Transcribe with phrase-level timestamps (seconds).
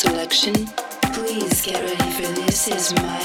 [0.00, 0.54] selection?
[1.12, 3.19] Please get ready for This Is My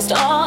[0.00, 0.12] honest.
[0.12, 0.39] All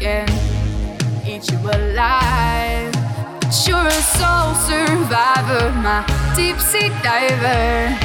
[0.00, 0.28] can
[1.26, 2.92] eat you alive.
[3.40, 6.04] But you're a soul survivor, my
[6.36, 7.96] deep sea diver.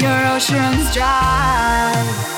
[0.00, 2.30] Your oceans dry.